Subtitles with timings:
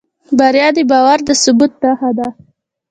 [0.37, 2.27] بریا د باور د ثبوت نښه ده.